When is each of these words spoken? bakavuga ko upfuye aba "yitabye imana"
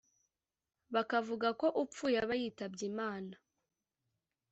bakavuga 0.93 1.47
ko 1.59 1.67
upfuye 1.83 2.17
aba 2.23 2.35
"yitabye 2.41 2.83
imana" 2.91 3.35